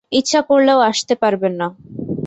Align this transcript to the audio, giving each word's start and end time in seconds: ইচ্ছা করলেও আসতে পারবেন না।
ইচ্ছা 0.11 0.41
করলেও 0.41 0.79
আসতে 0.79 1.15
পারবেন 1.15 1.53
না। 1.53 1.67